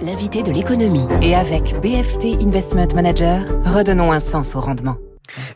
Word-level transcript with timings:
L'invité 0.00 0.42
de 0.42 0.50
l'économie. 0.50 1.06
Et 1.20 1.34
avec 1.34 1.80
BFT 1.80 2.42
Investment 2.42 2.88
Manager, 2.94 3.44
redonnons 3.64 4.12
un 4.12 4.20
sens 4.20 4.54
au 4.54 4.60
rendement. 4.60 4.96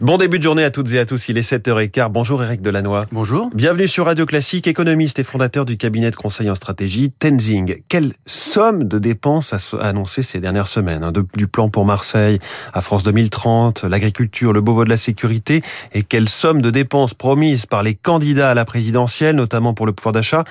Bon 0.01 0.17
début 0.17 0.39
de 0.39 0.43
journée 0.43 0.65
à 0.65 0.71
toutes 0.71 0.93
et 0.93 0.99
à 0.99 1.07
tous, 1.07 1.29
il 1.29 1.39
est 1.39 1.49
7h15. 1.49 2.09
Bonjour 2.11 2.43
Eric 2.43 2.62
Delannoy. 2.62 3.05
Bonjour. 3.12 3.51
Bienvenue 3.55 3.89
sur 3.89 4.07
Radio 4.07 4.27
Classique, 4.27 4.67
économiste 4.67 5.19
et 5.19 5.25
fondateur 5.25 5.64
du 5.64 5.77
cabinet 5.77 6.11
de 6.11 6.17
conseil 6.17 6.51
en 6.51 6.55
stratégie 6.55 7.11
Tenzing. 7.11 7.83
Quelle 7.89 8.12
somme 8.27 8.85
de 8.85 8.99
dépenses 8.99 9.53
a 9.53 9.77
annoncé 9.85 10.23
ces 10.23 10.41
dernières 10.41 10.68
semaines 10.68 11.04
hein, 11.04 11.12
Du 11.35 11.46
plan 11.46 11.68
pour 11.68 11.85
Marseille 11.85 12.39
à 12.73 12.81
France 12.81 13.03
2030, 13.04 13.85
l'agriculture, 13.85 14.53
le 14.53 14.61
Beauvau 14.61 14.85
de 14.85 14.91
la 14.91 14.96
sécurité, 14.96 15.62
et 15.93 16.03
quelle 16.03 16.29
somme 16.29 16.63
de 16.63 16.71
dépenses 16.71 17.14
promises 17.14 17.67
par 17.67 17.82
les 17.82 17.95
candidats 17.95 18.50
à 18.50 18.54
la 18.54 18.64
présidentielle, 18.64 19.36
notamment 19.36 19.75
pour 19.75 19.86
le 19.86 19.93
pouvoir 19.93 20.13
d'achat? 20.13 20.45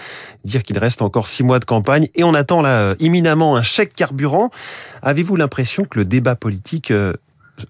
Dire 0.43 0.63
qu'il 0.63 0.77
reste 0.77 1.01
encore 1.01 1.27
six 1.27 1.43
mois 1.43 1.59
de 1.59 1.65
campagne 1.65 2.09
et 2.15 2.23
on 2.23 2.33
attend 2.33 2.61
là 2.61 2.81
euh, 2.81 2.95
imminemment 2.99 3.55
un 3.55 3.63
chèque 3.63 3.93
carburant. 3.95 4.49
Avez-vous 5.01 5.35
l'impression 5.35 5.85
que 5.85 5.99
le 5.99 6.05
débat 6.05 6.35
politique 6.35 6.91
euh, 6.91 7.13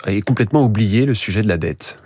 est 0.07 0.21
complètement 0.21 0.65
oublié 0.65 1.05
le 1.05 1.15
sujet 1.15 1.41
de 1.41 1.47
la 1.47 1.57
dette. 1.57 1.97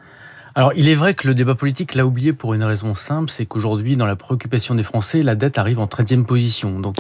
Alors, 0.55 0.73
il 0.75 0.89
est 0.89 0.95
vrai 0.95 1.13
que 1.13 1.27
le 1.27 1.35
débat 1.35 1.55
politique 1.55 1.95
l'a 1.95 2.05
oublié 2.05 2.33
pour 2.33 2.53
une 2.53 2.63
raison 2.63 2.95
simple, 2.95 3.29
c'est 3.29 3.45
qu'aujourd'hui, 3.45 3.95
dans 3.95 4.05
la 4.05 4.15
préoccupation 4.15 4.73
des 4.75 4.83
Français, 4.83 5.21
la 5.21 5.35
dette 5.35 5.57
arrive 5.57 5.79
en 5.79 5.85
13e 5.85 6.25
position. 6.25 6.79
Donc, 6.79 6.95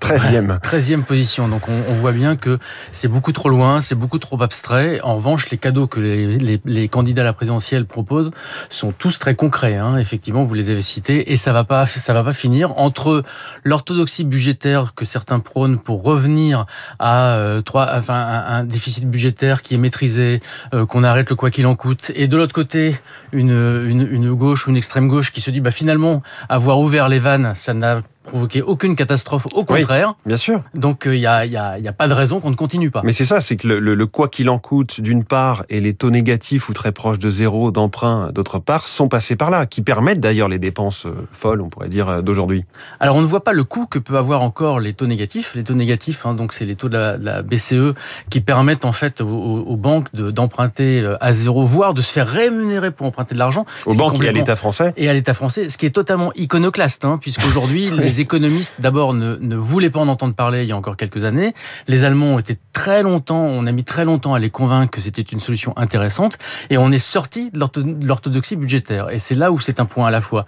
13e. 0.00 0.50
Euh, 0.50 0.58
13e 0.62 1.02
position. 1.04 1.48
Donc, 1.48 1.68
on, 1.68 1.82
on 1.88 1.94
voit 1.94 2.12
bien 2.12 2.36
que 2.36 2.58
c'est 2.92 3.08
beaucoup 3.08 3.32
trop 3.32 3.48
loin, 3.48 3.80
c'est 3.80 3.94
beaucoup 3.94 4.18
trop 4.18 4.40
abstrait. 4.42 5.00
En 5.00 5.14
revanche, 5.14 5.50
les 5.50 5.58
cadeaux 5.58 5.86
que 5.86 6.00
les, 6.00 6.38
les, 6.38 6.60
les, 6.64 6.88
candidats 6.88 7.22
à 7.22 7.24
la 7.24 7.32
présidentielle 7.32 7.86
proposent 7.86 8.30
sont 8.68 8.92
tous 8.92 9.18
très 9.18 9.34
concrets. 9.34 9.76
Hein. 9.76 9.96
Effectivement, 9.96 10.44
vous 10.44 10.54
les 10.54 10.68
avez 10.70 10.82
cités, 10.82 11.32
et 11.32 11.36
ça 11.36 11.52
va 11.52 11.64
pas, 11.64 11.86
ça 11.86 12.12
va 12.12 12.22
pas 12.22 12.34
finir 12.34 12.76
entre 12.78 13.22
l'orthodoxie 13.64 14.24
budgétaire 14.24 14.94
que 14.94 15.04
certains 15.04 15.40
prônent 15.40 15.78
pour 15.78 16.02
revenir 16.02 16.66
à 16.98 17.28
euh, 17.28 17.62
trois, 17.62 17.88
enfin, 17.94 18.14
un, 18.14 18.58
un, 18.58 18.64
déficit 18.64 19.08
budgétaire 19.08 19.62
qui 19.62 19.74
est 19.74 19.78
maîtrisé, 19.78 20.40
euh, 20.74 20.84
qu'on 20.86 21.02
arrête 21.02 21.30
le 21.30 21.36
quoi 21.36 21.50
qu'il 21.50 21.66
en 21.66 21.76
coûte, 21.76 22.12
et 22.14 22.28
de 22.28 22.36
l'autre 22.36 22.52
côté 22.52 22.73
une, 23.32 24.06
une, 24.10 24.34
gauche 24.34 24.66
ou 24.66 24.70
une 24.70 24.76
extrême 24.76 25.08
gauche 25.08 25.32
qui 25.32 25.40
se 25.40 25.50
dit 25.50 25.60
bah 25.60 25.70
finalement 25.70 26.22
avoir 26.48 26.78
ouvert 26.80 27.08
les 27.08 27.18
vannes 27.18 27.52
ça 27.54 27.74
n'a 27.74 28.02
provoquer 28.24 28.62
aucune 28.62 28.96
catastrophe, 28.96 29.46
au 29.54 29.64
contraire. 29.64 30.08
Oui, 30.08 30.30
bien 30.30 30.36
sûr. 30.36 30.62
Donc 30.74 31.02
il 31.04 31.12
euh, 31.12 31.18
n'y 31.18 31.26
a, 31.26 31.46
y 31.46 31.56
a, 31.56 31.78
y 31.78 31.88
a, 31.88 31.92
pas 31.92 32.08
de 32.08 32.14
raison 32.14 32.40
qu'on 32.40 32.50
ne 32.50 32.56
continue 32.56 32.90
pas. 32.90 33.02
Mais 33.04 33.12
c'est 33.12 33.24
ça, 33.24 33.40
c'est 33.40 33.56
que 33.56 33.68
le, 33.68 33.78
le, 33.78 33.94
le 33.94 34.06
quoi 34.06 34.28
qu'il 34.28 34.48
en 34.48 34.58
coûte 34.58 35.00
d'une 35.00 35.24
part 35.24 35.64
et 35.68 35.80
les 35.80 35.94
taux 35.94 36.10
négatifs 36.10 36.68
ou 36.68 36.72
très 36.72 36.92
proches 36.92 37.18
de 37.18 37.30
zéro 37.30 37.70
d'emprunt 37.70 38.30
d'autre 38.32 38.58
part 38.58 38.88
sont 38.88 39.08
passés 39.08 39.36
par 39.36 39.50
là, 39.50 39.66
qui 39.66 39.82
permettent 39.82 40.20
d'ailleurs 40.20 40.48
les 40.48 40.58
dépenses 40.58 41.06
euh, 41.06 41.14
folles, 41.32 41.60
on 41.60 41.68
pourrait 41.68 41.88
dire, 41.88 42.08
euh, 42.08 42.22
d'aujourd'hui. 42.22 42.64
Alors 42.98 43.16
on 43.16 43.22
ne 43.22 43.26
voit 43.26 43.44
pas 43.44 43.52
le 43.52 43.64
coût 43.64 43.86
que 43.86 43.98
peut 43.98 44.16
avoir 44.16 44.42
encore 44.42 44.80
les 44.80 44.94
taux 44.94 45.06
négatifs. 45.06 45.54
Les 45.54 45.64
taux 45.64 45.74
négatifs, 45.74 46.26
hein, 46.26 46.34
donc 46.34 46.52
c'est 46.52 46.64
les 46.64 46.76
taux 46.76 46.88
de 46.88 46.96
la, 46.96 47.18
de 47.18 47.24
la, 47.24 47.42
BCE 47.42 47.94
qui 48.30 48.40
permettent 48.40 48.84
en 48.84 48.92
fait 48.92 49.20
aux, 49.20 49.26
aux 49.26 49.76
banques 49.76 50.14
d'emprunter 50.14 51.14
à 51.20 51.32
zéro, 51.32 51.64
voire 51.64 51.94
de 51.94 52.02
se 52.02 52.12
faire 52.12 52.28
rémunérer 52.28 52.90
pour 52.90 53.06
emprunter 53.06 53.34
de 53.34 53.38
l'argent. 53.38 53.66
Aux 53.86 53.94
banques 53.94 54.22
et 54.24 54.28
à 54.28 54.32
l'État 54.32 54.56
français. 54.56 54.92
Et 54.96 55.08
à 55.08 55.12
l'État 55.12 55.34
français, 55.34 55.68
ce 55.68 55.78
qui 55.78 55.86
est 55.86 55.90
totalement 55.90 56.32
iconoclaste, 56.34 57.04
hein, 57.04 57.18
puisqu'aujourd'hui 57.20 57.90
les 57.96 58.13
les 58.14 58.20
économistes, 58.20 58.76
d'abord, 58.78 59.12
ne, 59.12 59.34
ne, 59.40 59.56
voulaient 59.56 59.90
pas 59.90 59.98
en 59.98 60.06
entendre 60.06 60.34
parler 60.34 60.62
il 60.62 60.68
y 60.68 60.72
a 60.72 60.76
encore 60.76 60.96
quelques 60.96 61.24
années. 61.24 61.52
Les 61.88 62.04
Allemands 62.04 62.34
ont 62.34 62.38
été 62.38 62.56
très 62.72 63.02
longtemps, 63.02 63.40
on 63.40 63.66
a 63.66 63.72
mis 63.72 63.82
très 63.82 64.04
longtemps 64.04 64.34
à 64.34 64.38
les 64.38 64.50
convaincre 64.50 64.92
que 64.92 65.00
c'était 65.00 65.22
une 65.22 65.40
solution 65.40 65.76
intéressante. 65.76 66.38
Et 66.70 66.78
on 66.78 66.92
est 66.92 67.00
sorti 67.00 67.50
de 67.50 67.58
l'orthodoxie 68.06 68.54
budgétaire. 68.54 69.10
Et 69.10 69.18
c'est 69.18 69.34
là 69.34 69.50
où 69.50 69.58
c'est 69.58 69.80
un 69.80 69.84
point 69.84 70.06
à 70.06 70.12
la 70.12 70.20
fois 70.20 70.46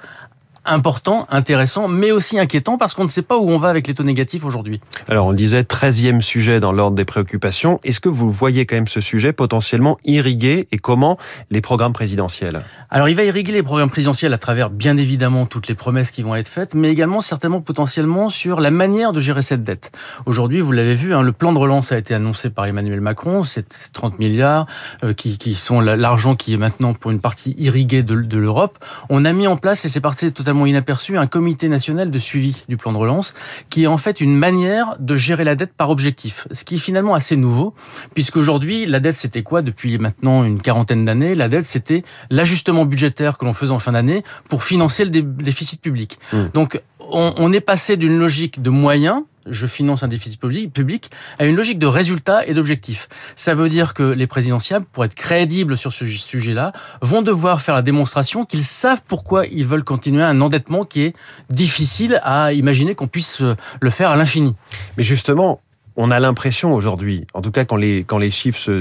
important, 0.67 1.27
intéressant, 1.31 1.89
mais 1.89 2.11
aussi 2.11 2.39
inquiétant 2.39 2.79
parce 2.79 2.95
qu'on 2.95 3.05
ne 3.05 3.09
sait 3.09 3.23
pas 3.23 3.39
où 3.39 3.49
on 3.49 3.59
va 3.59 3.69
avec 3.69 3.87
les 3.87 3.95
taux 3.95 4.03
négatifs 4.03 4.45
aujourd'hui. 4.45 4.81
Alors 5.09 5.27
on 5.27 5.33
disait 5.33 5.63
13e 5.63 6.21
sujet 6.21 6.61
dans 6.61 6.73
l'ordre 6.73 6.97
des 6.97 7.05
préoccupations. 7.05 7.81
Est-ce 7.85 8.01
que 8.01 8.09
vous 8.09 8.31
voyez 8.31 8.67
quand 8.67 8.77
même 8.77 8.89
ce 8.89 9.01
sujet 9.01 9.33
potentiellement 9.33 9.99
irriguer 10.05 10.69
et 10.73 10.79
comment 10.79 11.19
les 11.51 11.61
programmes 11.61 11.93
présidentiels? 11.93 12.63
Alors 12.91 13.09
il 13.09 13.17
va 13.17 13.25
irriguer 13.25 13.53
les 13.53 13.63
programmes 13.63 13.91
présidentiels 13.91 14.33
à 14.33 14.39
travers 14.39 14.71
bien 14.71 14.97
évidemment 14.97 15.47
toutes 15.47 15.69
les 15.69 15.75
promesses 15.75 16.11
qui 16.11 16.23
vont 16.23 16.35
être 16.35 16.49
faites, 16.49 16.75
mais 16.75 16.91
également 16.91 17.21
certainement 17.21 17.61
potentiellement 17.61 18.31
sur 18.31 18.61
la 18.61 18.71
manière 18.71 19.13
de 19.13 19.21
gérer 19.21 19.43
cette 19.43 19.65
dette. 19.65 19.93
Aujourd'hui, 20.27 20.61
vous 20.61 20.73
l'avez 20.73 20.95
vu, 20.95 21.15
hein, 21.15 21.23
le 21.23 21.33
plan 21.33 21.53
de 21.53 21.59
relance 21.59 21.93
a 21.93 21.99
été 21.99 22.15
annoncé 22.15 22.51
par 22.51 22.67
Emmanuel 22.67 23.01
Macron, 23.01 23.45
c'est 23.45 23.67
30 23.93 24.19
milliards 24.19 24.67
euh, 25.05 25.13
qui, 25.13 25.39
qui, 25.39 25.55
sont 25.55 25.81
l'argent 25.81 26.35
qui 26.35 26.55
est 26.55 26.57
maintenant 26.57 26.95
pour 26.95 27.11
une 27.11 27.21
partie 27.21 27.55
irriguée 27.59 28.03
de, 28.03 28.15
de 28.15 28.39
l'Europe. 28.39 28.79
On 29.09 29.25
a 29.25 29.33
mis 29.33 29.47
en 29.47 29.57
place, 29.57 29.85
et 29.85 29.89
c'est 29.89 30.01
parti 30.01 30.33
totalement 30.33 30.56
inaperçu 30.65 31.19
un 31.19 31.27
comité 31.27 31.69
national 31.69 32.11
de 32.11 32.19
suivi 32.19 32.63
du 32.69 32.77
plan 32.77 32.93
de 32.93 32.97
relance 32.97 33.35
qui 33.69 33.85
est 33.85 33.87
en 33.87 33.99
fait 33.99 34.21
une 34.21 34.37
manière 34.37 34.97
de 34.99 35.17
gérer 35.17 35.45
la 35.45 35.55
dette 35.55 35.75
par 35.75 35.91
objectif. 35.91 36.49
Ce 36.53 36.65
qui 36.65 36.77
est 36.77 36.79
finalement 36.79 37.15
assez 37.15 37.37
nouveau 37.37 37.75
puisqu'aujourd'hui 38.15 38.87
la 38.87 39.01
dette 39.01 39.17
c'était 39.17 39.43
quoi 39.43 39.61
depuis 39.61 39.99
maintenant 39.99 40.45
une 40.45 40.63
quarantaine 40.63 41.05
d'années? 41.05 41.35
La 41.35 41.49
dette 41.49 41.67
c'était 41.67 42.05
l'ajustement 42.31 42.87
budgétaire 42.87 43.37
que 43.37 43.45
l'on 43.45 43.53
faisait 43.53 43.73
en 43.73 43.79
fin 43.79 43.93
d'année 43.93 44.23
pour 44.49 44.65
financer 44.65 45.05
le 45.05 45.11
déficit 45.11 45.81
public. 45.83 46.19
Mmh. 46.33 46.39
Donc 46.55 46.81
on, 47.01 47.35
on 47.37 47.53
est 47.53 47.61
passé 47.61 47.97
d'une 47.97 48.19
logique 48.19 48.63
de 48.63 48.71
moyens 48.71 49.23
je 49.49 49.67
finance 49.67 50.03
un 50.03 50.09
déficit 50.09 50.41
public, 50.41 51.11
à 51.39 51.47
une 51.47 51.57
logique 51.57 51.79
de 51.79 51.87
résultat 51.87 52.47
et 52.47 52.55
d'objectif. 52.55 53.09
Ça 53.35 53.55
veut 53.55 53.69
dire 53.69 53.95
que 53.95 54.03
les 54.03 54.27
présidentiables, 54.27 54.87
pour 54.93 55.05
être 55.05 55.15
crédibles 55.15 55.77
sur 55.77 55.93
ce 55.93 56.05
sujet-là, 56.05 56.73
vont 57.03 57.23
devoir 57.23 57.61
faire 57.61 57.75
la 57.75 57.83
démonstration 57.83 58.45
qu'ils 58.45 58.65
savent 58.65 59.03
pourquoi 59.07 59.47
ils 59.47 59.67
veulent 59.67 59.85
continuer 59.85 60.23
un 60.23 60.41
endettement 60.41 60.85
qui 60.85 61.03
est 61.03 61.17
difficile 61.51 62.21
à 62.23 62.53
imaginer 62.53 62.95
qu'on 62.95 63.09
puisse 63.09 63.43
le 63.81 63.91
faire 63.91 64.11
à 64.11 64.17
l'infini. 64.17 64.55
Mais 64.97 65.05
justement, 65.05 65.61
on 65.97 66.11
a 66.11 66.21
l'impression 66.21 66.75
aujourd'hui, 66.75 67.27
en 67.35 67.43
tout 67.43 67.51
cas 67.51 67.65
quand 67.65 67.77
les, 67.77 68.05
quand 68.05 68.19
les 68.19 68.31
chiffres 68.31 68.81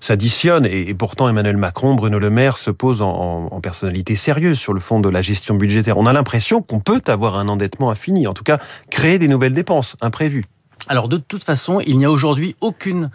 s'additionnent, 0.00 0.64
se, 0.64 0.68
et, 0.68 0.94
pourtant 0.94 1.28
Emmanuel 1.28 1.56
Macron, 1.56 1.94
Bruno 1.94 2.18
Le 2.18 2.30
Maire 2.30 2.58
se 2.58 2.70
posent 2.70 3.02
en, 3.02 3.48
en, 3.50 3.60
personnalité 3.60 4.16
sérieuse 4.16 4.58
sur 4.58 4.72
le 4.72 4.80
fond 4.80 5.00
de 5.00 5.08
la 5.08 5.22
gestion 5.22 5.54
budgétaire, 5.54 5.98
on 5.98 6.06
a 6.06 6.12
l'impression 6.12 6.62
qu'on 6.62 6.80
peut 6.80 7.02
avoir 7.06 7.38
un 7.38 7.48
endettement 7.48 7.90
infini, 7.90 8.26
en 8.26 8.34
tout 8.34 8.44
cas 8.44 8.58
créer 8.90 9.18
des 9.18 9.28
nouvelles 9.28 9.52
dépenses 9.52 9.96
imprévues. 10.00 10.44
Alors 10.88 11.08
de 11.08 11.16
toute 11.16 11.44
façon, 11.44 11.80
il 11.86 11.98
n'y 11.98 12.04
a 12.04 12.10
aujourd'hui 12.10 12.56
aucune, 12.60 13.10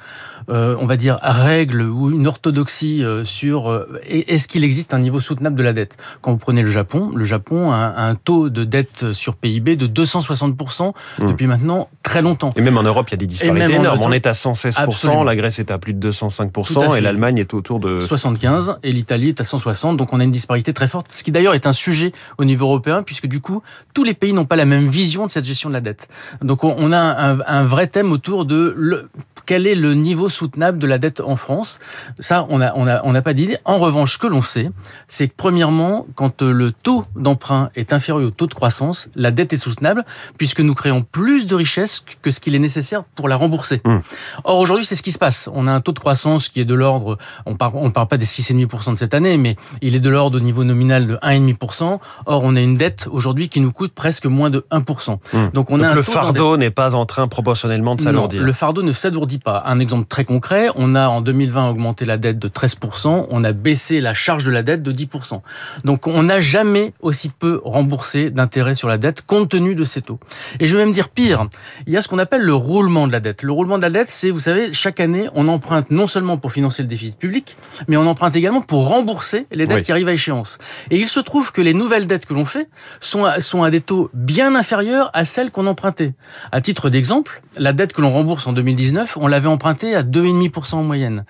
euh, 0.49 0.75
on 0.79 0.85
va 0.85 0.97
dire, 0.97 1.19
règle 1.21 1.81
ou 1.81 2.11
une 2.11 2.27
orthodoxie 2.27 3.03
euh, 3.03 3.23
sur 3.23 3.69
euh, 3.69 3.99
est-ce 4.07 4.47
qu'il 4.47 4.63
existe 4.63 4.93
un 4.93 4.99
niveau 4.99 5.19
soutenable 5.19 5.55
de 5.55 5.63
la 5.63 5.73
dette? 5.73 5.97
Quand 6.21 6.31
vous 6.31 6.37
prenez 6.37 6.61
le 6.61 6.69
Japon, 6.69 7.11
le 7.15 7.25
Japon 7.25 7.71
a 7.71 7.75
un, 7.75 8.09
un 8.09 8.15
taux 8.15 8.49
de 8.49 8.63
dette 8.63 9.13
sur 9.13 9.35
PIB 9.35 9.75
de 9.75 9.87
260% 9.87 10.93
mmh. 11.19 11.27
depuis 11.27 11.47
maintenant 11.47 11.89
très 12.03 12.21
longtemps. 12.21 12.51
Et 12.55 12.61
même 12.61 12.77
en 12.77 12.83
Europe, 12.83 13.07
il 13.09 13.11
y 13.11 13.15
a 13.15 13.17
des 13.17 13.27
disparités 13.27 13.73
énormes. 13.73 13.99
On 14.03 14.11
est 14.11 14.27
à 14.27 14.33
116%, 14.33 14.81
Absolument. 14.81 15.23
la 15.23 15.35
Grèce 15.35 15.59
est 15.59 15.71
à 15.71 15.77
plus 15.77 15.93
de 15.93 16.11
205% 16.11 16.97
et 16.97 17.01
l'Allemagne 17.01 17.37
est 17.37 17.53
autour 17.53 17.79
de 17.79 17.99
75% 17.99 18.77
et 18.83 18.91
l'Italie 18.91 19.29
est 19.29 19.41
à 19.41 19.43
160. 19.43 19.97
Donc 19.97 20.13
on 20.13 20.19
a 20.19 20.23
une 20.23 20.31
disparité 20.31 20.73
très 20.73 20.87
forte, 20.87 21.11
ce 21.11 21.23
qui 21.23 21.31
d'ailleurs 21.31 21.53
est 21.53 21.65
un 21.65 21.73
sujet 21.73 22.11
au 22.37 22.45
niveau 22.45 22.65
européen 22.65 23.03
puisque 23.03 23.27
du 23.27 23.39
coup 23.39 23.61
tous 23.93 24.03
les 24.03 24.13
pays 24.13 24.33
n'ont 24.33 24.45
pas 24.45 24.55
la 24.55 24.65
même 24.65 24.87
vision 24.87 25.25
de 25.25 25.31
cette 25.31 25.45
gestion 25.45 25.69
de 25.69 25.73
la 25.73 25.81
dette. 25.81 26.07
Donc 26.41 26.63
on, 26.63 26.91
a 26.91 26.99
un, 26.99 27.39
un 27.39 27.62
un 27.63 27.65
vrai 27.65 27.87
thème 27.87 28.11
autour 28.11 28.43
de 28.43 28.73
le, 28.75 29.07
quel 29.45 29.67
est 29.67 29.75
le 29.75 29.93
niveau 29.93 30.29
soutenable 30.29 30.79
de 30.79 30.87
la 30.87 30.97
dette 30.97 31.21
en 31.21 31.35
France? 31.35 31.79
Ça, 32.19 32.45
on 32.49 32.59
n'a 32.59 32.73
on 32.75 32.87
a, 32.87 33.01
on 33.03 33.15
a 33.15 33.21
pas 33.21 33.33
d'idée. 33.33 33.57
En 33.65 33.79
revanche, 33.79 34.13
ce 34.13 34.17
que 34.17 34.27
l'on 34.27 34.41
sait, 34.41 34.69
c'est 35.07 35.27
que 35.27 35.33
premièrement, 35.35 36.05
quand 36.15 36.41
le 36.41 36.71
taux 36.71 37.03
d'emprunt 37.15 37.69
est 37.75 37.93
inférieur 37.93 38.27
au 38.27 38.31
taux 38.31 38.47
de 38.47 38.53
croissance, 38.53 39.09
la 39.15 39.31
dette 39.31 39.53
est 39.53 39.57
soutenable 39.57 40.05
puisque 40.37 40.59
nous 40.59 40.73
créons 40.73 41.03
plus 41.03 41.45
de 41.45 41.55
richesses 41.55 42.03
que 42.21 42.31
ce 42.31 42.39
qu'il 42.39 42.55
est 42.55 42.59
nécessaire 42.59 43.03
pour 43.03 43.27
la 43.27 43.35
rembourser. 43.35 43.81
Mmh. 43.85 43.97
Or, 44.43 44.59
aujourd'hui, 44.59 44.85
c'est 44.85 44.95
ce 44.95 45.03
qui 45.03 45.11
se 45.11 45.17
passe. 45.17 45.49
On 45.53 45.67
a 45.67 45.71
un 45.71 45.81
taux 45.81 45.91
de 45.91 45.99
croissance 45.99 46.49
qui 46.49 46.59
est 46.59 46.65
de 46.65 46.73
l'ordre, 46.73 47.17
on 47.45 47.55
parle, 47.55 47.73
on 47.75 47.91
parle 47.91 48.07
pas 48.07 48.17
des 48.17 48.25
6,5% 48.25 48.91
de 48.91 48.97
cette 48.97 49.13
année, 49.13 49.37
mais 49.37 49.55
il 49.81 49.95
est 49.95 49.99
de 49.99 50.09
l'ordre 50.09 50.37
au 50.37 50.41
niveau 50.41 50.63
nominal 50.63 51.07
de 51.07 51.15
1,5%. 51.17 51.99
Or, 52.25 52.41
on 52.43 52.55
a 52.55 52.61
une 52.61 52.75
dette 52.75 53.07
aujourd'hui 53.11 53.49
qui 53.49 53.59
nous 53.59 53.71
coûte 53.71 53.93
presque 53.93 54.25
moins 54.25 54.49
de 54.49 54.65
1%. 54.71 55.17
Mmh. 55.33 55.47
Donc, 55.53 55.69
on 55.69 55.77
Donc 55.77 55.85
a 55.85 55.91
un 55.91 55.95
le 55.95 56.01
fardeau 56.01 56.57
n'est 56.57 56.71
pas 56.71 56.95
en 56.95 57.05
train 57.05 57.27
proportionnellement 57.27 57.95
de 57.95 58.01
s'alourdir. 58.01 58.41
Le 58.41 58.53
fardeau 58.53 58.83
ne 58.83 58.91
s'alourdit 58.91 59.32
pas. 59.39 59.63
Un 59.65 59.79
exemple 59.79 60.07
très 60.07 60.25
concret, 60.25 60.69
on 60.75 60.95
a 60.95 61.07
en 61.07 61.21
2020 61.21 61.69
augmenté 61.69 62.05
la 62.05 62.17
dette 62.17 62.39
de 62.39 62.47
13%, 62.47 63.27
on 63.29 63.43
a 63.43 63.51
baissé 63.51 63.99
la 63.99 64.13
charge 64.13 64.45
de 64.45 64.51
la 64.51 64.63
dette 64.63 64.83
de 64.83 64.91
10%. 64.91 65.41
Donc 65.83 66.07
on 66.07 66.23
n'a 66.23 66.39
jamais 66.39 66.93
aussi 67.01 67.29
peu 67.29 67.61
remboursé 67.63 68.29
d'intérêts 68.29 68.75
sur 68.75 68.87
la 68.87 68.97
dette 68.97 69.21
compte 69.21 69.49
tenu 69.49 69.75
de 69.75 69.83
ces 69.83 70.01
taux. 70.01 70.19
Et 70.59 70.67
je 70.67 70.77
vais 70.77 70.83
même 70.83 70.93
dire 70.93 71.09
pire, 71.09 71.47
il 71.87 71.93
y 71.93 71.97
a 71.97 72.01
ce 72.01 72.07
qu'on 72.07 72.19
appelle 72.19 72.41
le 72.41 72.53
roulement 72.53 73.07
de 73.07 73.11
la 73.11 73.19
dette. 73.19 73.43
Le 73.43 73.51
roulement 73.51 73.77
de 73.77 73.83
la 73.83 73.89
dette, 73.89 74.09
c'est, 74.09 74.29
vous 74.29 74.39
savez, 74.39 74.73
chaque 74.73 74.99
année, 74.99 75.29
on 75.33 75.47
emprunte 75.47 75.91
non 75.91 76.07
seulement 76.07 76.37
pour 76.37 76.51
financer 76.51 76.81
le 76.81 76.87
déficit 76.87 77.17
public, 77.17 77.57
mais 77.87 77.97
on 77.97 78.07
emprunte 78.07 78.35
également 78.35 78.61
pour 78.61 78.87
rembourser 78.87 79.47
les 79.51 79.67
dettes 79.67 79.77
oui. 79.77 79.83
qui 79.83 79.91
arrivent 79.91 80.07
à 80.07 80.13
échéance. 80.13 80.57
Et 80.89 80.97
il 80.97 81.07
se 81.07 81.19
trouve 81.19 81.51
que 81.51 81.61
les 81.61 81.73
nouvelles 81.73 82.07
dettes 82.07 82.25
que 82.25 82.33
l'on 82.33 82.45
fait 82.45 82.69
sont 82.99 83.25
à, 83.25 83.39
sont 83.41 83.63
à 83.63 83.71
des 83.71 83.81
taux 83.81 84.09
bien 84.13 84.55
inférieurs 84.55 85.09
à 85.13 85.25
celles 85.25 85.51
qu'on 85.51 85.67
empruntait. 85.67 86.13
À 86.51 86.61
titre 86.61 86.89
d'exemple, 86.89 87.41
la 87.57 87.73
dette 87.73 87.93
que 87.93 88.01
l'on 88.01 88.11
rembourse 88.11 88.47
en 88.47 88.53
2019, 88.53 89.17
on 89.23 89.27
l'avait 89.27 89.47
emprunté 89.47 89.95
à 89.95 90.03
2,5% 90.03 90.75
en 90.75 90.83
moyenne. 90.83 91.23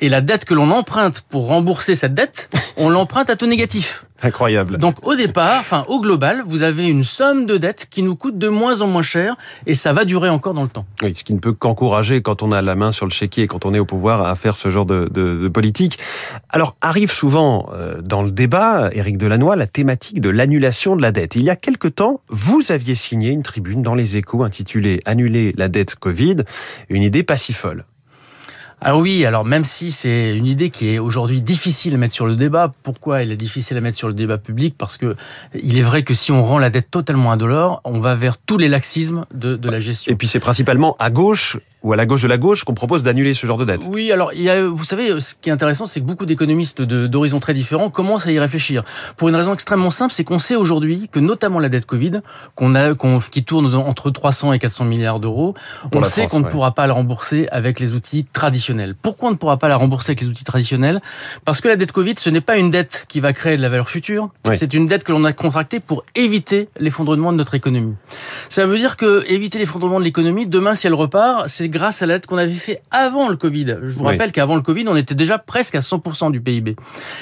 Et 0.00 0.08
la 0.08 0.20
dette 0.20 0.44
que 0.44 0.54
l'on 0.54 0.70
emprunte 0.70 1.22
pour 1.22 1.48
rembourser 1.48 1.96
cette 1.96 2.14
dette, 2.14 2.48
on 2.76 2.88
l'emprunte 2.88 3.28
à 3.28 3.34
taux 3.34 3.48
négatif. 3.48 4.04
Incroyable. 4.22 4.78
Donc 4.78 5.06
au 5.06 5.14
départ, 5.14 5.58
enfin 5.60 5.84
au 5.88 6.00
global, 6.00 6.42
vous 6.46 6.62
avez 6.62 6.88
une 6.88 7.04
somme 7.04 7.46
de 7.46 7.56
dettes 7.56 7.86
qui 7.90 8.02
nous 8.02 8.16
coûte 8.16 8.38
de 8.38 8.48
moins 8.48 8.80
en 8.82 8.86
moins 8.86 9.02
cher 9.02 9.36
et 9.66 9.74
ça 9.74 9.92
va 9.92 10.04
durer 10.04 10.28
encore 10.28 10.54
dans 10.54 10.62
le 10.62 10.68
temps. 10.68 10.86
Oui, 11.02 11.14
ce 11.14 11.24
qui 11.24 11.34
ne 11.34 11.38
peut 11.38 11.52
qu'encourager 11.52 12.22
quand 12.22 12.42
on 12.42 12.52
a 12.52 12.60
la 12.62 12.74
main 12.74 12.92
sur 12.92 13.06
le 13.06 13.10
chéquier 13.10 13.44
et 13.44 13.46
quand 13.46 13.64
on 13.64 13.74
est 13.74 13.78
au 13.78 13.84
pouvoir 13.84 14.26
à 14.26 14.34
faire 14.34 14.56
ce 14.56 14.70
genre 14.70 14.86
de, 14.86 15.08
de, 15.10 15.36
de 15.42 15.48
politique. 15.48 15.98
Alors 16.50 16.76
arrive 16.80 17.10
souvent 17.10 17.70
euh, 17.72 18.00
dans 18.02 18.22
le 18.22 18.30
débat, 18.30 18.90
Éric 18.92 19.16
Delannoy, 19.18 19.56
la 19.56 19.66
thématique 19.66 20.20
de 20.20 20.28
l'annulation 20.28 20.96
de 20.96 21.02
la 21.02 21.12
dette. 21.12 21.36
Il 21.36 21.42
y 21.42 21.50
a 21.50 21.56
quelque 21.56 21.88
temps, 21.88 22.20
vous 22.28 22.72
aviez 22.72 22.94
signé 22.94 23.30
une 23.30 23.42
tribune 23.42 23.82
dans 23.82 23.94
les 23.94 24.16
échos 24.16 24.42
intitulée 24.42 25.00
Annuler 25.06 25.54
la 25.56 25.68
dette 25.68 25.96
Covid, 25.96 26.36
une 26.88 27.02
idée 27.02 27.22
pas 27.22 27.36
si 27.36 27.52
folle. 27.52 27.84
Ah 28.82 28.96
oui, 28.96 29.26
alors 29.26 29.44
même 29.44 29.64
si 29.64 29.92
c'est 29.92 30.36
une 30.36 30.46
idée 30.46 30.70
qui 30.70 30.88
est 30.88 30.98
aujourd'hui 30.98 31.42
difficile 31.42 31.94
à 31.94 31.98
mettre 31.98 32.14
sur 32.14 32.26
le 32.26 32.34
débat, 32.34 32.72
pourquoi 32.82 33.22
elle 33.22 33.30
est 33.30 33.36
difficile 33.36 33.76
à 33.76 33.80
mettre 33.80 33.98
sur 33.98 34.08
le 34.08 34.14
débat 34.14 34.38
public? 34.38 34.74
Parce 34.78 34.96
que 34.96 35.14
il 35.54 35.76
est 35.76 35.82
vrai 35.82 36.02
que 36.02 36.14
si 36.14 36.32
on 36.32 36.42
rend 36.44 36.58
la 36.58 36.70
dette 36.70 36.90
totalement 36.90 37.30
indolore, 37.30 37.82
on 37.84 38.00
va 38.00 38.14
vers 38.14 38.38
tous 38.38 38.56
les 38.56 38.68
laxismes 38.68 39.26
de, 39.34 39.56
de 39.56 39.70
la 39.70 39.80
gestion. 39.80 40.10
Et 40.10 40.16
puis 40.16 40.28
c'est 40.28 40.40
principalement 40.40 40.96
à 40.98 41.10
gauche 41.10 41.58
ou 41.82 41.92
à 41.92 41.96
la 41.96 42.06
gauche 42.06 42.22
de 42.22 42.28
la 42.28 42.36
gauche 42.36 42.64
qu'on 42.64 42.74
propose 42.74 43.02
d'annuler 43.02 43.34
ce 43.34 43.46
genre 43.46 43.56
de 43.56 43.64
dette. 43.64 43.80
Oui, 43.86 44.12
alors 44.12 44.32
il 44.34 44.42
y 44.42 44.50
a, 44.50 44.66
vous 44.66 44.84
savez, 44.84 45.18
ce 45.20 45.34
qui 45.34 45.48
est 45.48 45.52
intéressant, 45.52 45.86
c'est 45.86 46.00
que 46.00 46.04
beaucoup 46.04 46.26
d'économistes 46.26 46.82
d'horizons 46.82 47.40
très 47.40 47.54
différents 47.54 47.90
commencent 47.90 48.26
à 48.26 48.32
y 48.32 48.38
réfléchir. 48.38 48.84
Pour 49.16 49.28
une 49.28 49.36
raison 49.36 49.54
extrêmement 49.54 49.90
simple, 49.90 50.12
c'est 50.12 50.24
qu'on 50.24 50.38
sait 50.38 50.56
aujourd'hui 50.56 51.08
que 51.10 51.20
notamment 51.20 51.58
la 51.58 51.68
dette 51.68 51.86
Covid, 51.86 52.20
qu'on 52.54 52.74
a, 52.74 52.94
qu'on, 52.94 53.18
qui 53.18 53.44
tourne 53.44 53.74
entre 53.74 54.10
300 54.10 54.52
et 54.52 54.58
400 54.58 54.84
milliards 54.84 55.20
d'euros, 55.20 55.54
on 55.94 56.04
sait 56.04 56.26
qu'on 56.26 56.38
ouais. 56.38 56.44
ne 56.44 56.50
pourra 56.50 56.72
pas 56.74 56.86
la 56.86 56.94
rembourser 56.94 57.48
avec 57.50 57.80
les 57.80 57.92
outils 57.94 58.24
traditionnels. 58.24 58.69
Pourquoi 59.02 59.28
on 59.28 59.32
ne 59.32 59.36
pourra 59.36 59.58
pas 59.58 59.68
la 59.68 59.76
rembourser 59.76 60.10
avec 60.10 60.20
les 60.20 60.28
outils 60.28 60.44
traditionnels 60.44 61.00
Parce 61.44 61.60
que 61.60 61.68
la 61.68 61.76
dette 61.76 61.92
Covid, 61.92 62.14
ce 62.18 62.30
n'est 62.30 62.40
pas 62.40 62.56
une 62.56 62.70
dette 62.70 63.06
qui 63.08 63.20
va 63.20 63.32
créer 63.32 63.56
de 63.56 63.62
la 63.62 63.68
valeur 63.68 63.88
future, 63.88 64.30
oui. 64.46 64.56
c'est 64.56 64.74
une 64.74 64.86
dette 64.86 65.04
que 65.04 65.12
l'on 65.12 65.24
a 65.24 65.32
contractée 65.32 65.80
pour 65.80 66.04
éviter 66.14 66.68
l'effondrement 66.78 67.32
de 67.32 67.38
notre 67.38 67.54
économie. 67.54 67.94
Ça 68.48 68.66
veut 68.66 68.78
dire 68.78 68.96
que 68.96 69.24
éviter 69.30 69.58
l'effondrement 69.58 69.98
de 69.98 70.04
l'économie, 70.04 70.46
demain 70.46 70.74
si 70.74 70.86
elle 70.86 70.94
repart, 70.94 71.48
c'est 71.48 71.68
grâce 71.68 72.02
à 72.02 72.06
l'aide 72.06 72.26
qu'on 72.26 72.38
avait 72.38 72.52
fait 72.52 72.82
avant 72.90 73.28
le 73.28 73.36
Covid. 73.36 73.78
Je 73.82 73.92
vous 73.92 74.00
oui. 74.00 74.12
rappelle 74.12 74.32
qu'avant 74.32 74.56
le 74.56 74.62
Covid, 74.62 74.84
on 74.88 74.96
était 74.96 75.14
déjà 75.14 75.38
presque 75.38 75.74
à 75.74 75.80
100% 75.80 76.32
du 76.32 76.40
PIB. 76.40 76.76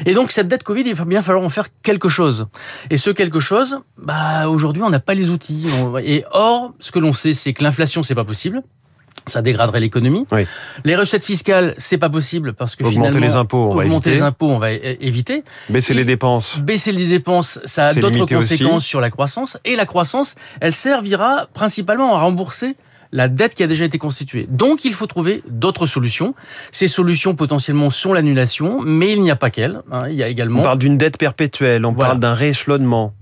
Et 0.06 0.14
donc 0.14 0.32
cette 0.32 0.48
dette 0.48 0.62
Covid, 0.62 0.82
il 0.86 0.94
va 0.94 1.04
bien 1.04 1.22
falloir 1.22 1.44
en 1.44 1.48
faire 1.48 1.68
quelque 1.82 2.08
chose. 2.08 2.46
Et 2.90 2.96
ce 2.96 3.10
quelque 3.10 3.40
chose, 3.40 3.80
bah 3.96 4.48
aujourd'hui, 4.48 4.82
on 4.82 4.90
n'a 4.90 5.00
pas 5.00 5.14
les 5.14 5.28
outils. 5.30 5.66
Et 6.04 6.24
or, 6.30 6.74
ce 6.80 6.92
que 6.92 6.98
l'on 6.98 7.12
sait, 7.12 7.34
c'est 7.34 7.52
que 7.52 7.62
l'inflation, 7.62 8.02
c'est 8.02 8.14
pas 8.14 8.24
possible 8.24 8.62
ça 9.26 9.42
dégraderait 9.42 9.80
l'économie. 9.80 10.26
Oui. 10.32 10.46
Les 10.84 10.96
recettes 10.96 11.24
fiscales, 11.24 11.74
c'est 11.78 11.98
pas 11.98 12.10
possible 12.10 12.54
parce 12.54 12.76
que 12.76 12.84
augmenter 12.84 13.08
finalement 13.08 13.26
les 13.26 13.36
impôts, 13.36 13.70
on 13.70 13.74
va 13.74 13.84
augmenter 13.84 14.10
les 14.10 14.22
impôts, 14.22 14.48
on 14.48 14.58
va 14.58 14.72
éviter. 14.72 15.44
Baisser 15.68 15.94
les 15.94 16.04
dépenses. 16.04 16.58
Baisser 16.58 16.92
les 16.92 17.06
dépenses, 17.06 17.60
ça 17.64 17.86
a 17.86 17.94
d'autres 17.94 18.26
conséquences 18.26 18.78
aussi. 18.78 18.88
sur 18.88 19.00
la 19.00 19.10
croissance 19.10 19.58
et 19.64 19.76
la 19.76 19.86
croissance, 19.86 20.34
elle 20.60 20.72
servira 20.72 21.48
principalement 21.52 22.14
à 22.14 22.20
rembourser 22.20 22.76
la 23.12 23.28
dette 23.28 23.54
qui 23.54 23.62
a 23.62 23.66
déjà 23.66 23.84
été 23.84 23.98
constituée. 23.98 24.46
Donc 24.48 24.84
il 24.84 24.92
faut 24.92 25.06
trouver 25.06 25.42
d'autres 25.48 25.86
solutions. 25.86 26.34
Ces 26.72 26.88
solutions 26.88 27.34
potentiellement 27.34 27.90
sont 27.90 28.12
l'annulation, 28.12 28.80
mais 28.84 29.12
il 29.12 29.22
n'y 29.22 29.30
a 29.30 29.36
pas 29.36 29.50
qu'elle. 29.50 29.80
Hein. 29.90 30.08
Il 30.08 30.14
y 30.14 30.22
a 30.22 30.28
également. 30.28 30.60
On 30.60 30.64
parle 30.64 30.78
d'une 30.78 30.98
dette 30.98 31.18
perpétuelle, 31.18 31.84
on 31.86 31.92
voilà. 31.92 32.10
parle 32.10 32.20
d'un 32.20 32.34
rééchelonnement. 32.34 33.14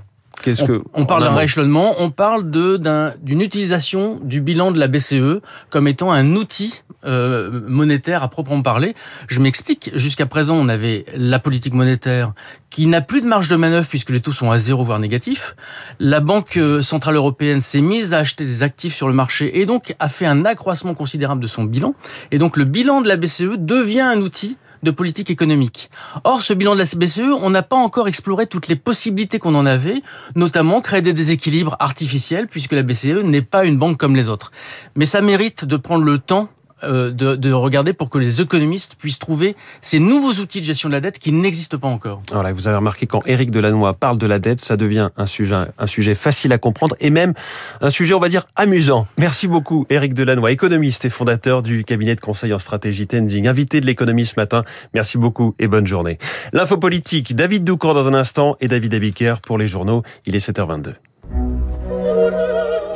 Qu'est-ce 0.46 0.62
on, 0.62 0.66
que 0.66 0.82
on 0.94 1.06
parle 1.06 1.24
d'un 1.24 1.34
rééchelonnement, 1.34 1.96
on 1.98 2.10
parle 2.10 2.52
de 2.52 2.80
d'une 3.20 3.40
utilisation 3.40 4.20
du 4.22 4.40
bilan 4.40 4.70
de 4.70 4.78
la 4.78 4.86
BCE 4.86 5.40
comme 5.70 5.88
étant 5.88 6.12
un 6.12 6.36
outil 6.36 6.82
euh, 7.04 7.62
monétaire 7.66 8.22
à 8.22 8.28
proprement 8.28 8.62
parler. 8.62 8.94
Je 9.26 9.40
m'explique. 9.40 9.90
Jusqu'à 9.94 10.26
présent, 10.26 10.54
on 10.54 10.68
avait 10.68 11.04
la 11.16 11.40
politique 11.40 11.74
monétaire 11.74 12.32
qui 12.70 12.86
n'a 12.86 13.00
plus 13.00 13.22
de 13.22 13.26
marge 13.26 13.48
de 13.48 13.56
manœuvre 13.56 13.88
puisque 13.88 14.10
les 14.10 14.20
taux 14.20 14.30
sont 14.30 14.52
à 14.52 14.58
zéro 14.58 14.84
voire 14.84 15.00
négatifs. 15.00 15.56
La 15.98 16.20
Banque 16.20 16.56
euh, 16.58 16.80
centrale 16.80 17.16
européenne 17.16 17.60
s'est 17.60 17.80
mise 17.80 18.14
à 18.14 18.18
acheter 18.18 18.44
des 18.44 18.62
actifs 18.62 18.94
sur 18.94 19.08
le 19.08 19.14
marché 19.14 19.60
et 19.60 19.66
donc 19.66 19.96
a 19.98 20.08
fait 20.08 20.26
un 20.26 20.44
accroissement 20.44 20.94
considérable 20.94 21.42
de 21.42 21.48
son 21.48 21.64
bilan. 21.64 21.94
Et 22.30 22.38
donc 22.38 22.56
le 22.56 22.64
bilan 22.64 23.00
de 23.00 23.08
la 23.08 23.16
BCE 23.16 23.56
devient 23.58 24.00
un 24.00 24.18
outil 24.18 24.56
de 24.82 24.90
politique 24.90 25.30
économique. 25.30 25.90
Or, 26.24 26.42
ce 26.42 26.52
bilan 26.52 26.74
de 26.74 26.80
la 26.80 26.84
BCE, 26.84 27.32
on 27.40 27.50
n'a 27.50 27.62
pas 27.62 27.76
encore 27.76 28.08
exploré 28.08 28.46
toutes 28.46 28.68
les 28.68 28.76
possibilités 28.76 29.38
qu'on 29.38 29.54
en 29.54 29.66
avait, 29.66 30.02
notamment 30.34 30.80
créer 30.80 31.02
des 31.02 31.12
déséquilibres 31.12 31.76
artificiels, 31.78 32.46
puisque 32.46 32.72
la 32.72 32.82
BCE 32.82 33.22
n'est 33.24 33.42
pas 33.42 33.64
une 33.64 33.78
banque 33.78 33.98
comme 33.98 34.16
les 34.16 34.28
autres. 34.28 34.50
Mais 34.94 35.06
ça 35.06 35.20
mérite 35.20 35.64
de 35.64 35.76
prendre 35.76 36.04
le 36.04 36.18
temps 36.18 36.48
de, 36.82 37.10
de, 37.10 37.52
regarder 37.52 37.92
pour 37.92 38.10
que 38.10 38.18
les 38.18 38.40
économistes 38.40 38.96
puissent 38.96 39.18
trouver 39.18 39.56
ces 39.80 39.98
nouveaux 39.98 40.34
outils 40.34 40.60
de 40.60 40.66
gestion 40.66 40.88
de 40.88 40.94
la 40.94 41.00
dette 41.00 41.18
qui 41.18 41.32
n'existent 41.32 41.78
pas 41.78 41.88
encore. 41.88 42.22
Voilà, 42.32 42.52
vous 42.52 42.66
avez 42.68 42.76
remarqué 42.76 43.06
quand 43.06 43.26
Éric 43.26 43.50
Delannoy 43.50 43.94
parle 43.94 44.18
de 44.18 44.26
la 44.26 44.38
dette, 44.38 44.60
ça 44.60 44.76
devient 44.76 45.08
un 45.16 45.26
sujet, 45.26 45.56
un 45.78 45.86
sujet 45.86 46.14
facile 46.14 46.52
à 46.52 46.58
comprendre 46.58 46.94
et 47.00 47.10
même 47.10 47.32
un 47.80 47.90
sujet, 47.90 48.14
on 48.14 48.20
va 48.20 48.28
dire, 48.28 48.44
amusant. 48.56 49.06
Merci 49.16 49.48
beaucoup, 49.48 49.86
Éric 49.88 50.14
Delannoy, 50.14 50.52
économiste 50.52 51.04
et 51.04 51.10
fondateur 51.10 51.62
du 51.62 51.84
cabinet 51.84 52.14
de 52.14 52.20
conseil 52.20 52.52
en 52.52 52.58
stratégie 52.58 53.06
Tenzing, 53.06 53.48
invité 53.48 53.80
de 53.80 53.86
l'économie 53.86 54.26
ce 54.26 54.34
matin. 54.36 54.62
Merci 54.94 55.18
beaucoup 55.18 55.54
et 55.58 55.68
bonne 55.68 55.86
journée. 55.86 56.18
L'info 56.52 56.76
politique, 56.76 57.34
David 57.34 57.64
Doucan 57.64 57.94
dans 57.94 58.06
un 58.06 58.14
instant 58.14 58.56
et 58.60 58.68
David 58.68 58.94
Abiker 58.94 59.34
pour 59.42 59.58
les 59.58 59.68
journaux. 59.68 60.02
Il 60.26 60.36
est 60.36 60.46
7h22. 60.46 60.94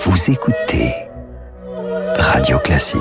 Vous 0.00 0.30
écoutez 0.30 0.92
Radio 2.16 2.58
Classique. 2.58 3.00